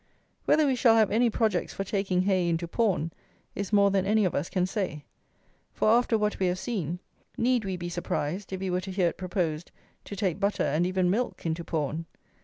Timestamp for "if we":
8.51-8.71